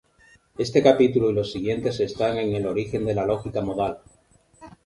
Este 0.57 0.81
capítulo 0.81 1.29
y 1.29 1.33
los 1.33 1.51
siguientes 1.51 1.99
están 1.99 2.39
en 2.39 2.55
el 2.55 2.65
origen 2.65 3.05
de 3.05 3.13
la 3.13 3.23
lógica 3.23 3.61
modal. 3.61 3.99